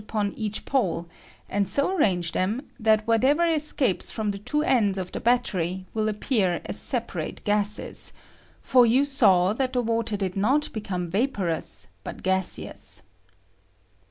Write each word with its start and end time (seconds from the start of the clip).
L 0.01 0.03
O 0.03 0.03
H 0.03 0.09
upon 0.09 0.31
each 0.33 0.65
pole, 0.65 1.07
aud 1.53 1.67
so 1.67 1.95
arrange 1.95 2.31
them 2.31 2.67
that 2.79 3.05
whatever 3.05 3.45
escapes 3.45 4.09
from 4.09 4.31
the 4.31 4.39
two 4.39 4.63
ends 4.63 4.97
of 4.97 5.11
the 5.11 5.19
battery 5.19 5.85
will 5.93 6.09
appear 6.09 6.59
aa 6.67 6.71
separate 6.71 7.43
gases; 7.43 8.11
for 8.63 8.83
you 8.83 9.05
saw 9.05 9.53
that 9.53 9.73
the 9.73 9.81
water 9.83 10.17
did 10.17 10.35
not 10.35 10.73
become 10.73 11.07
vaporous, 11.07 11.87
but 12.03 12.23
gaseous. 12.23 13.03